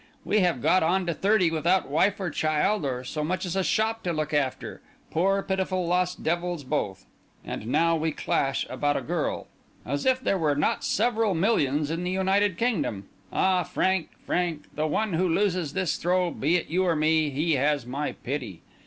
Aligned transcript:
we 0.25 0.39
have 0.39 0.63
got 0.63 0.81
on 0.81 1.05
to 1.05 1.13
thirty 1.13 1.51
without 1.51 1.87
wife 1.87 2.19
or 2.19 2.31
child, 2.31 2.83
or 2.85 3.03
so 3.03 3.23
much 3.23 3.45
as 3.45 3.55
a 3.55 3.61
shop 3.63 4.01
to 4.01 4.11
look 4.11 4.33
after—poor, 4.33 5.43
pitiful, 5.43 5.85
lost 5.85 6.23
devils, 6.23 6.63
both! 6.63 7.05
And 7.45 7.67
now 7.67 7.95
we 7.97 8.11
clash 8.11 8.65
about 8.67 8.97
a 8.97 9.01
girl! 9.01 9.45
As 9.85 10.07
if 10.07 10.19
there 10.19 10.39
were 10.39 10.55
not 10.55 10.83
several 10.83 11.35
millions 11.35 11.91
in 11.91 12.03
the 12.03 12.09
United 12.09 12.57
Kingdom! 12.57 13.09
Ah, 13.31 13.61
Frank, 13.61 14.09
Frank, 14.25 14.63
the 14.73 14.87
one 14.87 15.13
who 15.13 15.29
loses 15.29 15.73
this 15.73 15.95
throw, 15.97 16.31
be 16.31 16.55
it 16.55 16.65
you 16.67 16.83
or 16.83 16.95
me, 16.95 17.29
he 17.29 17.51
has 17.53 17.85
my 17.85 18.13
pity! 18.13 18.63